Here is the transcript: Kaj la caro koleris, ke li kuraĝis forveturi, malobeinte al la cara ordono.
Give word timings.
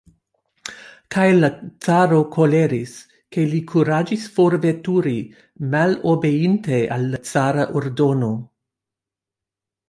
Kaj 1.15 1.25
la 1.41 1.49
caro 1.87 2.21
koleris, 2.35 2.93
ke 3.35 3.45
li 3.51 3.59
kuraĝis 3.73 4.23
forveturi, 4.39 5.15
malobeinte 5.77 6.81
al 6.97 7.07
la 7.13 7.21
cara 7.35 7.69
ordono. 7.83 8.33